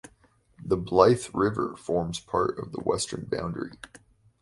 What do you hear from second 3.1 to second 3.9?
boundary.